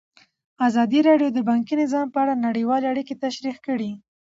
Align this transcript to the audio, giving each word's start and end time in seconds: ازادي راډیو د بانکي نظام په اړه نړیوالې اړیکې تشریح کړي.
ازادي 0.67 0.99
راډیو 1.09 1.29
د 1.33 1.39
بانکي 1.49 1.73
نظام 1.81 2.07
په 2.11 2.17
اړه 2.23 2.33
نړیوالې 2.45 2.85
اړیکې 2.93 3.15
تشریح 3.23 3.57
کړي. 3.65 3.91